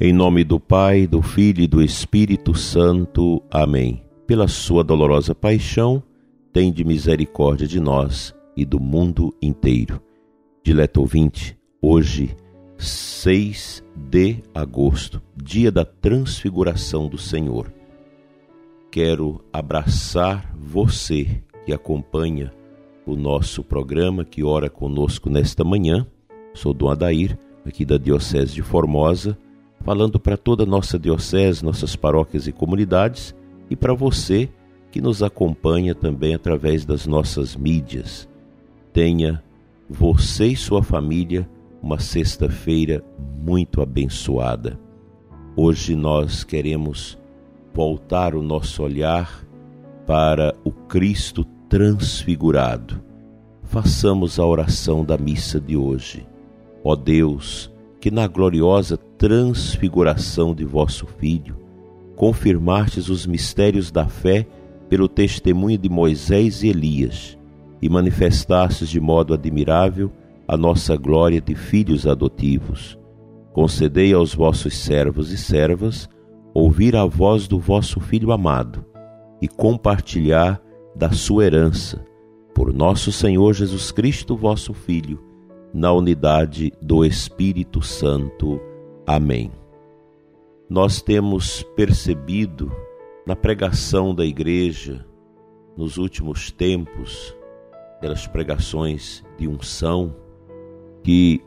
[0.00, 3.42] Em nome do Pai, do Filho e do Espírito Santo.
[3.50, 4.00] Amém.
[4.28, 6.00] Pela sua dolorosa paixão,
[6.52, 10.00] tem de misericórdia de nós e do mundo inteiro.
[10.62, 12.36] Dileto ouvinte, hoje,
[12.76, 17.74] 6 de agosto, dia da transfiguração do Senhor.
[18.92, 22.52] Quero abraçar você que acompanha
[23.04, 26.06] o nosso programa, que ora conosco nesta manhã.
[26.54, 27.36] Sou Dom Adair,
[27.66, 29.36] aqui da Diocese de Formosa,
[29.88, 33.34] falando para toda a nossa diocese, nossas paróquias e comunidades
[33.70, 34.50] e para você
[34.90, 38.28] que nos acompanha também através das nossas mídias.
[38.92, 39.42] Tenha
[39.88, 41.48] você e sua família
[41.82, 43.02] uma sexta-feira
[43.42, 44.78] muito abençoada.
[45.56, 47.18] Hoje nós queremos
[47.72, 49.42] voltar o nosso olhar
[50.06, 53.02] para o Cristo transfigurado.
[53.62, 56.26] Façamos a oração da missa de hoje.
[56.84, 61.56] Ó Deus, que na gloriosa transfiguração de vosso Filho
[62.14, 64.46] confirmastes os mistérios da fé
[64.88, 67.38] pelo testemunho de Moisés e Elias
[67.80, 70.10] e manifestastes de modo admirável
[70.46, 72.98] a nossa glória de filhos adotivos.
[73.52, 76.08] Concedei aos vossos servos e servas
[76.52, 78.84] ouvir a voz do vosso Filho amado
[79.40, 80.60] e compartilhar
[80.96, 82.04] da sua herança,
[82.52, 85.22] por nosso Senhor Jesus Cristo, vosso Filho,
[85.72, 88.60] na unidade do Espírito Santo.
[89.06, 89.50] Amém.
[90.68, 92.70] Nós temos percebido
[93.26, 95.04] na pregação da igreja
[95.76, 97.36] nos últimos tempos,
[98.00, 100.14] pelas pregações de unção,
[101.02, 101.42] que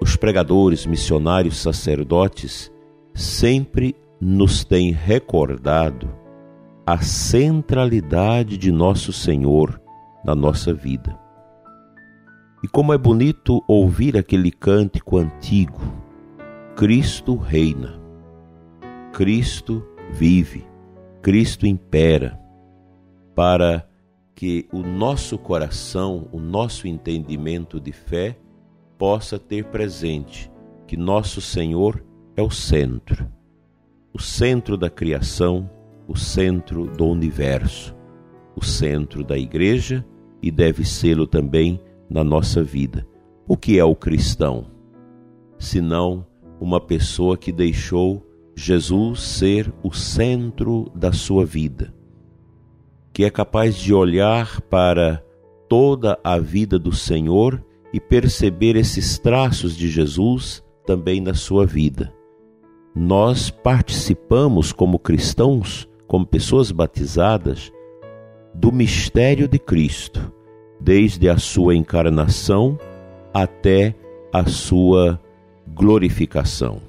[0.00, 2.72] os pregadores, missionários, sacerdotes
[3.14, 6.08] sempre nos têm recordado
[6.86, 9.80] a centralidade de nosso Senhor
[10.24, 11.19] na nossa vida.
[12.62, 15.80] E como é bonito ouvir aquele cântico antigo:
[16.76, 17.98] Cristo reina,
[19.12, 20.66] Cristo vive,
[21.22, 22.38] Cristo impera,
[23.34, 23.88] para
[24.34, 28.36] que o nosso coração, o nosso entendimento de fé
[28.98, 30.50] possa ter presente
[30.86, 32.04] que nosso Senhor
[32.36, 33.26] é o centro,
[34.12, 35.70] o centro da criação,
[36.06, 37.96] o centro do universo,
[38.54, 40.04] o centro da igreja
[40.42, 43.06] e deve sê-lo também na nossa vida.
[43.46, 44.66] O que é o cristão?
[45.58, 46.26] Senão
[46.60, 48.26] uma pessoa que deixou
[48.56, 51.94] Jesus ser o centro da sua vida,
[53.12, 55.22] que é capaz de olhar para
[55.68, 62.12] toda a vida do Senhor e perceber esses traços de Jesus também na sua vida.
[62.94, 67.72] Nós participamos como cristãos, como pessoas batizadas,
[68.52, 70.32] do mistério de Cristo
[70.80, 72.78] desde a sua encarnação
[73.32, 73.94] até
[74.32, 75.20] a sua
[75.68, 76.80] glorificação.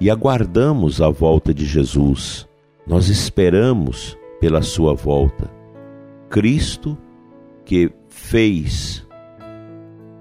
[0.00, 2.48] E aguardamos a volta de Jesus,
[2.86, 5.50] nós esperamos pela sua volta.
[6.28, 6.96] Cristo,
[7.64, 9.06] que fez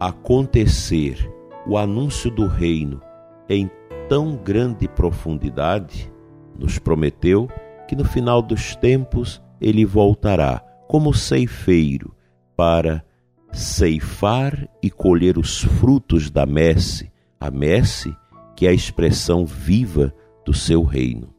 [0.00, 1.30] acontecer
[1.66, 3.00] o anúncio do reino
[3.48, 3.70] em
[4.08, 6.10] tão grande profundidade,
[6.58, 7.48] nos prometeu
[7.86, 12.14] que no final dos tempos ele voltará como ceifeiro
[12.58, 13.04] para
[13.52, 17.08] ceifar e colher os frutos da messe,
[17.38, 18.12] a messe
[18.56, 20.12] que é a expressão viva
[20.44, 21.32] do seu reino.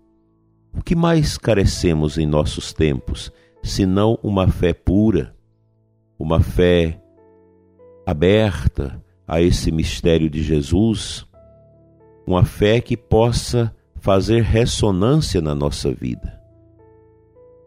[0.73, 5.35] O que mais carecemos em nossos tempos, senão uma fé pura,
[6.17, 7.01] uma fé
[8.05, 11.27] aberta a esse mistério de Jesus,
[12.25, 16.41] uma fé que possa fazer ressonância na nossa vida.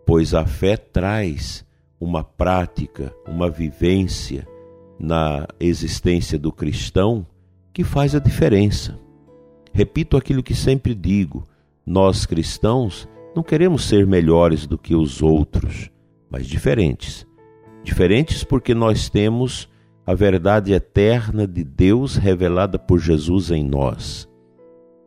[0.06, 1.66] Pois a fé traz
[2.02, 4.44] uma prática, uma vivência
[4.98, 7.24] na existência do cristão
[7.72, 8.98] que faz a diferença.
[9.72, 11.46] Repito aquilo que sempre digo:
[11.86, 15.90] nós cristãos não queremos ser melhores do que os outros,
[16.28, 17.24] mas diferentes.
[17.84, 19.68] Diferentes porque nós temos
[20.04, 24.28] a verdade eterna de Deus revelada por Jesus em nós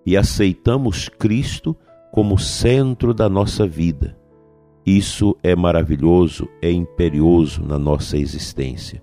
[0.06, 1.76] e aceitamos Cristo
[2.12, 4.18] como centro da nossa vida
[4.86, 9.02] isso é maravilhoso, é imperioso na nossa existência.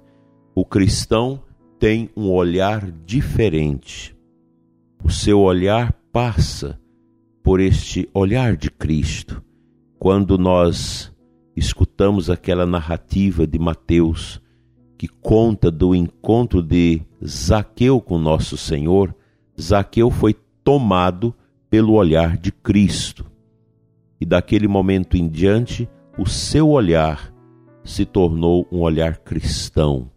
[0.54, 1.42] O cristão
[1.76, 4.16] tem um olhar diferente.
[5.02, 6.78] O seu olhar passa
[7.42, 9.42] por este olhar de Cristo.
[9.98, 11.12] Quando nós
[11.56, 14.40] escutamos aquela narrativa de Mateus
[14.96, 19.12] que conta do encontro de Zaqueu com nosso Senhor,
[19.60, 21.34] Zaqueu foi tomado
[21.68, 23.31] pelo olhar de Cristo
[24.22, 27.34] e daquele momento em diante o seu olhar
[27.82, 30.08] se tornou um olhar cristão,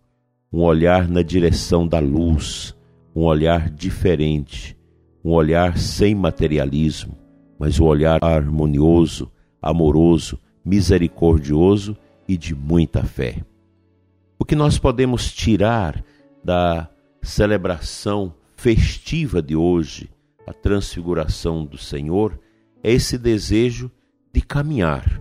[0.54, 2.78] um olhar na direção da luz,
[3.16, 4.78] um olhar diferente,
[5.24, 7.18] um olhar sem materialismo,
[7.58, 11.98] mas um olhar harmonioso, amoroso, misericordioso
[12.28, 13.44] e de muita fé.
[14.38, 16.06] O que nós podemos tirar
[16.44, 16.88] da
[17.24, 20.12] celebração festiva de hoje,
[20.46, 22.40] a transfiguração do Senhor,
[22.86, 23.90] é esse desejo
[24.32, 25.20] de caminhar,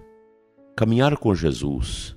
[0.76, 2.14] caminhar com Jesus.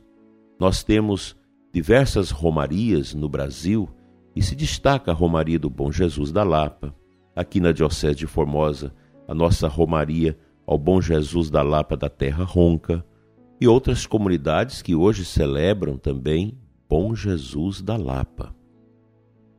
[0.59, 1.37] Nós temos
[1.73, 3.87] diversas romarias no Brasil
[4.35, 6.93] e se destaca a Romaria do Bom Jesus da Lapa.
[7.33, 8.93] Aqui na Diocese de Formosa,
[9.25, 13.05] a nossa Romaria ao Bom Jesus da Lapa da Terra Ronca
[13.61, 16.57] e outras comunidades que hoje celebram também
[16.89, 18.53] Bom Jesus da Lapa.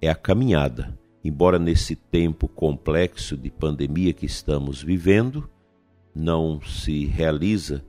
[0.02, 0.94] É a caminhada,
[1.24, 5.48] embora nesse tempo complexo de pandemia que estamos vivendo,
[6.18, 7.84] não se realiza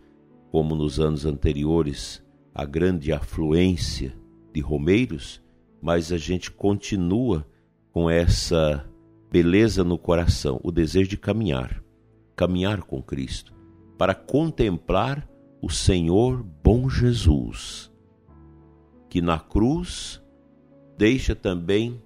[0.51, 2.23] como nos anos anteriores
[2.53, 4.15] a grande afluência
[4.53, 5.41] de romeiros,
[5.81, 7.43] mas a gente continua
[7.91, 8.87] com essa
[9.31, 11.83] beleza no coração, o desejo de caminhar,
[12.35, 13.51] caminhar com Cristo,
[13.97, 15.27] para contemplar
[15.59, 17.91] o Senhor bom Jesus,
[19.09, 20.21] que na cruz
[20.95, 21.99] deixa também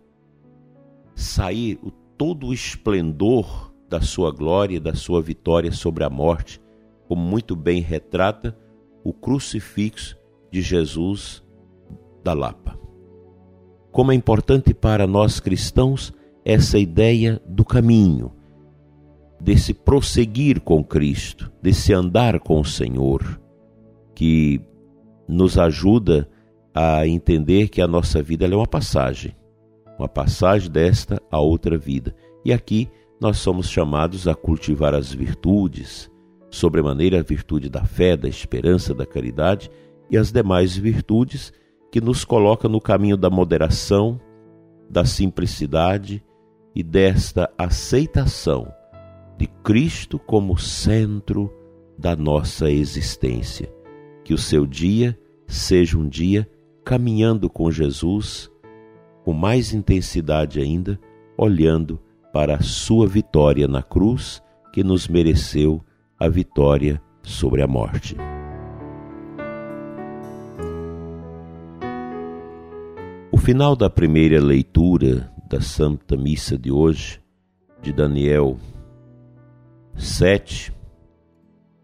[1.15, 6.59] sair o, todo o esplendor da sua glória, da sua vitória sobre a morte,
[7.07, 8.57] como muito bem retrata
[9.03, 10.17] o crucifixo
[10.51, 11.43] de Jesus
[12.23, 12.75] da Lapa.
[13.91, 16.11] Como é importante para nós cristãos
[16.43, 18.31] essa ideia do caminho,
[19.39, 23.39] desse prosseguir com Cristo, desse andar com o Senhor,
[24.15, 24.59] que
[25.27, 26.27] nos ajuda
[26.73, 29.35] a entender que a nossa vida é uma passagem,
[29.99, 32.15] uma passagem desta a outra vida.
[32.43, 32.89] E aqui
[33.19, 36.11] nós somos chamados a cultivar as virtudes,
[36.49, 39.69] sobremaneira a virtude da fé, da esperança, da caridade
[40.09, 41.51] e as demais virtudes
[41.91, 44.19] que nos coloca no caminho da moderação,
[44.89, 46.23] da simplicidade
[46.75, 48.71] e desta aceitação
[49.37, 51.51] de Cristo como centro
[51.97, 53.71] da nossa existência.
[54.23, 55.17] Que o seu dia
[55.47, 56.49] seja um dia
[56.83, 58.51] caminhando com Jesus,
[59.23, 60.99] com mais intensidade ainda,
[61.37, 61.99] olhando
[62.33, 64.41] para a sua vitória na cruz,
[64.73, 65.85] que nos mereceu
[66.19, 68.17] a vitória sobre a morte.
[73.31, 77.21] O final da primeira leitura da Santa Missa de hoje,
[77.83, 78.57] de Daniel
[79.95, 80.73] 7,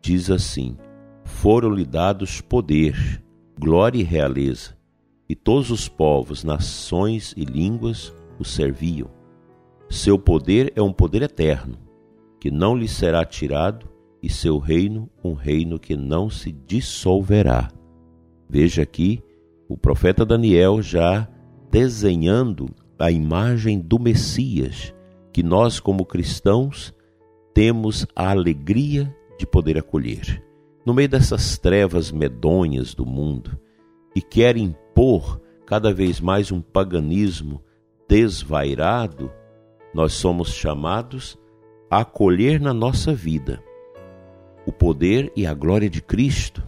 [0.02, 0.76] diz assim:
[1.24, 3.24] foram-lhe dados poder,
[3.58, 4.76] glória e realeza,
[5.30, 9.19] e todos os povos, nações e línguas o serviam.
[9.90, 11.78] Seu poder é um poder eterno,
[12.40, 13.88] que não lhe será tirado,
[14.22, 17.70] e seu reino um reino que não se dissolverá.
[18.50, 19.24] Veja aqui
[19.68, 21.28] o profeta Daniel já
[21.72, 24.94] desenhando a imagem do Messias,
[25.32, 26.94] que nós, como cristãos,
[27.54, 30.44] temos a alegria de poder acolher
[30.86, 33.60] no meio dessas trevas medonhas do mundo
[34.16, 37.62] e quer impor cada vez mais um paganismo
[38.08, 39.32] desvairado,
[39.94, 41.38] nós somos chamados
[41.90, 43.64] a acolher na nossa vida
[44.70, 46.64] o poder e a glória de Cristo.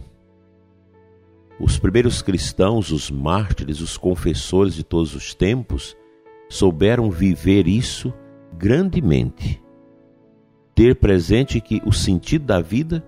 [1.60, 5.96] Os primeiros cristãos, os mártires, os confessores de todos os tempos,
[6.48, 8.12] souberam viver isso
[8.58, 9.62] grandemente.
[10.74, 13.06] Ter presente que o sentido da vida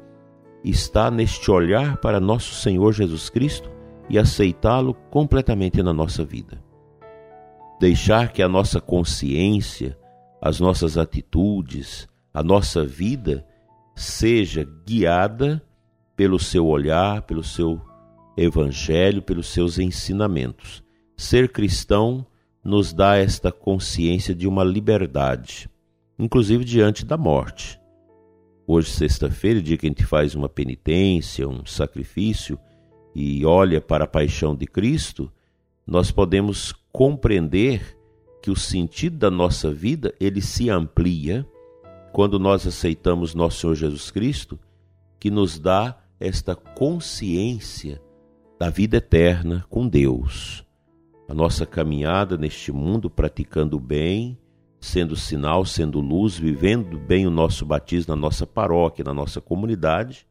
[0.63, 3.71] está neste olhar para nosso Senhor Jesus Cristo
[4.09, 6.63] e aceitá-lo completamente na nossa vida.
[7.81, 9.99] Deixar que a nossa consciência,
[10.45, 13.47] as nossas atitudes, a nossa vida
[13.97, 15.65] seja guiada
[16.15, 17.81] pelo seu olhar, pelo seu
[18.37, 20.85] evangelho, pelos seus ensinamentos.
[21.17, 22.27] Ser cristão
[22.63, 25.67] nos dá esta consciência de uma liberdade,
[26.19, 27.81] inclusive diante da morte.
[28.67, 32.59] Hoje, sexta-feira, dia que a gente faz uma penitência, um sacrifício
[33.15, 35.33] e olha para a paixão de Cristo,
[35.87, 37.97] nós podemos compreender
[38.45, 41.49] que o sentido da nossa vida ele se amplia
[42.13, 44.61] quando nós aceitamos nosso Senhor Jesus Cristo,
[45.19, 48.03] que nos dá esta consciência
[48.59, 50.63] da vida eterna com Deus.
[51.27, 54.39] A nossa caminhada neste mundo praticando o bem,
[54.79, 60.27] sendo sinal, sendo luz, vivendo bem o nosso batismo na nossa paróquia, na nossa comunidade,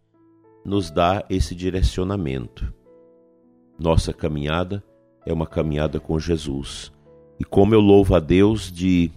[0.64, 2.72] nos dá esse direcionamento.
[3.80, 4.84] Nossa caminhada
[5.26, 6.94] é uma caminhada com Jesus.
[7.40, 9.12] E como eu louvo a Deus de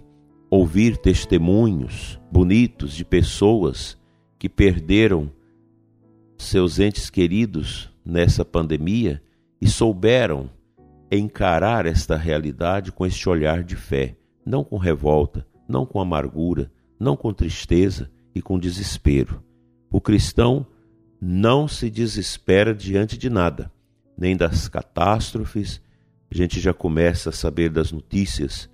[0.49, 3.97] ouvir testemunhos bonitos de pessoas
[4.39, 5.31] que perderam
[6.37, 9.21] seus entes queridos nessa pandemia
[9.59, 10.49] e souberam
[11.11, 14.15] encarar esta realidade com este olhar de fé
[14.47, 19.43] não com revolta, não com amargura, não com tristeza e com desespero.
[19.91, 20.65] O cristão
[21.19, 23.69] não se desespera diante de nada,
[24.17, 25.81] nem das catástrofes.
[26.29, 28.69] A gente já começa a saber das notícias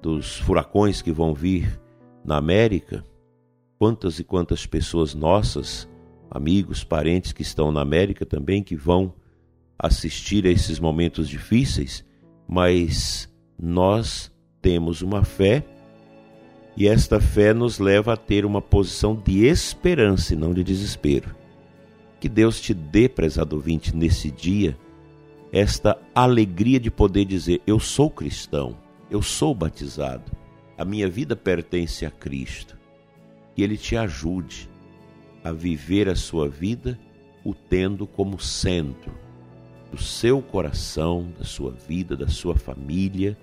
[0.00, 1.80] dos furacões que vão vir
[2.24, 3.04] na América.
[3.78, 5.88] Quantas e quantas pessoas nossas,
[6.30, 9.14] amigos, parentes que estão na América também, que vão
[9.78, 12.04] assistir a esses momentos difíceis,
[12.46, 15.64] mas nós temos uma fé
[16.76, 21.34] e esta fé nos leva a ter uma posição de esperança e não de desespero.
[22.20, 24.76] Que Deus te dê, prezado ouvinte, nesse dia,
[25.52, 28.76] esta alegria de poder dizer: Eu sou cristão,
[29.10, 30.30] eu sou batizado,
[30.76, 32.76] a minha vida pertence a Cristo.
[33.54, 34.68] Que Ele te ajude
[35.42, 36.98] a viver a sua vida
[37.44, 39.12] o tendo como centro
[39.90, 43.36] do seu coração, da sua vida, da sua família,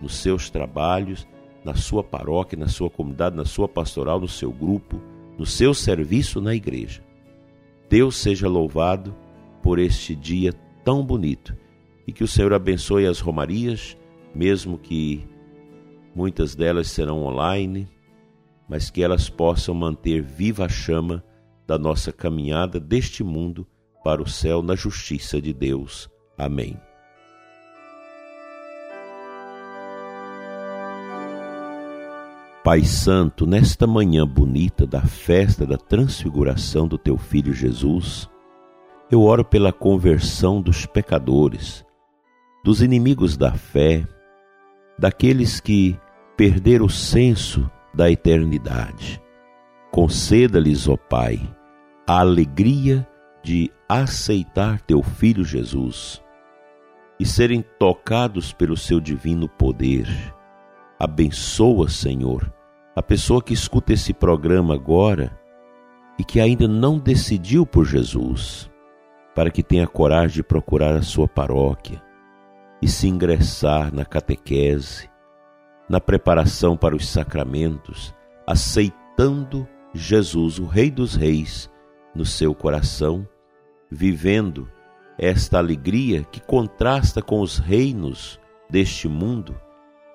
[0.00, 1.26] nos seus trabalhos,
[1.64, 5.00] na sua paróquia, na sua comunidade, na sua pastoral, no seu grupo,
[5.36, 7.02] no seu serviço na igreja.
[7.90, 9.14] Deus seja louvado
[9.62, 10.52] por este dia
[10.88, 11.54] tão bonito
[12.06, 13.94] e que o Senhor abençoe as romarias,
[14.34, 15.22] mesmo que
[16.14, 17.86] muitas delas serão online,
[18.66, 21.22] mas que elas possam manter viva a chama
[21.66, 23.66] da nossa caminhada deste mundo
[24.02, 26.08] para o céu na justiça de Deus.
[26.38, 26.74] Amém.
[32.64, 38.26] Pai Santo, nesta manhã bonita da festa da transfiguração do teu filho Jesus,
[39.10, 41.84] eu oro pela conversão dos pecadores,
[42.62, 44.06] dos inimigos da fé,
[44.98, 45.98] daqueles que
[46.36, 49.20] perderam o senso da eternidade.
[49.90, 51.40] Conceda-lhes, ó Pai,
[52.06, 53.08] a alegria
[53.42, 56.22] de aceitar teu Filho Jesus
[57.18, 60.06] e serem tocados pelo seu divino poder.
[61.00, 62.52] Abençoa, Senhor,
[62.94, 65.36] a pessoa que escuta esse programa agora
[66.18, 68.70] e que ainda não decidiu por Jesus,
[69.38, 72.02] para que tenha coragem de procurar a sua paróquia
[72.82, 75.08] e se ingressar na catequese,
[75.88, 78.12] na preparação para os sacramentos,
[78.44, 79.64] aceitando
[79.94, 81.70] Jesus, o Rei dos Reis,
[82.12, 83.28] no seu coração
[83.88, 84.68] vivendo
[85.16, 89.54] esta alegria que contrasta com os reinos deste mundo,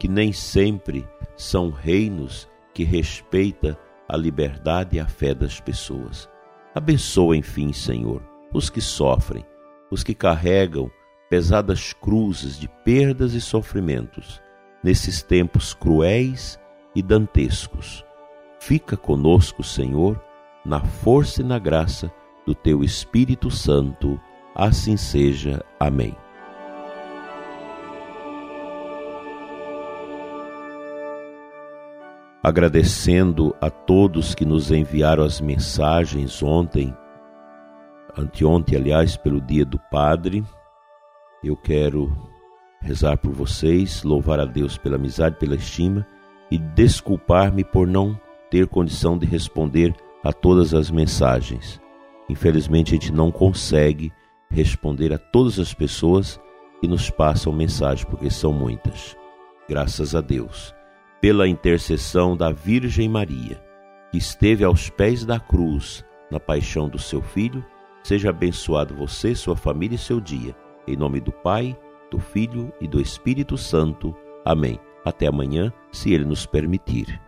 [0.01, 6.29] que nem sempre são reinos que respeita a liberdade e a fé das pessoas.
[6.75, 9.45] Abençoa, enfim, Senhor, os que sofrem,
[9.89, 10.91] os que carregam
[11.29, 14.41] pesadas cruzes de perdas e sofrimentos
[14.83, 16.59] nesses tempos cruéis
[16.93, 18.05] e dantescos.
[18.59, 20.21] Fica conosco, Senhor,
[20.65, 22.11] na força e na graça
[22.45, 24.19] do teu Espírito Santo.
[24.53, 25.63] Assim seja.
[25.79, 26.15] Amém.
[32.43, 36.93] Agradecendo a todos que nos enviaram as mensagens ontem,
[38.17, 40.43] anteontem, aliás, pelo Dia do Padre,
[41.43, 42.15] eu quero
[42.81, 46.05] rezar por vocês, louvar a Deus pela amizade, pela estima
[46.51, 51.81] e desculpar-me por não ter condição de responder a todas as mensagens.
[52.29, 54.11] Infelizmente, a gente não consegue
[54.49, 56.39] responder a todas as pessoas
[56.79, 59.17] que nos passam mensagem, porque são muitas.
[59.67, 60.73] Graças a Deus,
[61.19, 63.61] pela intercessão da Virgem Maria,
[64.11, 67.65] que esteve aos pés da cruz na paixão do seu filho,
[68.03, 70.55] seja abençoado você, sua família e seu dia.
[70.87, 71.77] Em nome do Pai,
[72.11, 74.15] do Filho e do Espírito Santo.
[74.45, 74.79] Amém.
[75.05, 77.19] Até amanhã, se Ele nos permitir.